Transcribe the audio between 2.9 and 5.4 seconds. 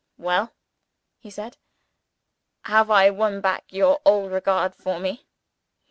won back your old regard for me?